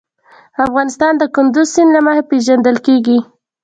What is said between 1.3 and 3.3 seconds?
کندز سیند له مخې پېژندل کېږي.